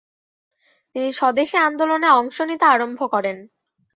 তিনি 0.95 1.09
স্বদেশী 1.13 1.57
আন্দোলনে 1.67 2.09
অংশ 2.19 2.37
নিতে 2.49 2.65
আরম্ভ 2.65 2.99
করেন। 3.13 3.37